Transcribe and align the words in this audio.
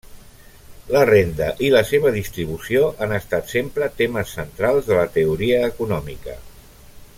La 0.93 1.01
renda 1.09 1.49
i 1.67 1.69
la 1.73 1.83
seva 1.89 2.13
distribució 2.15 2.87
han 3.05 3.13
estat 3.19 3.53
sempre 3.55 3.91
temes 4.01 4.35
centrals 4.39 4.91
de 4.91 4.99
la 5.01 5.07
teoria 5.19 5.61
econòmica. 5.71 6.39